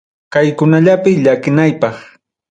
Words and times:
Kaykunallapi 0.33 1.11
llakinaypaq. 1.23 1.95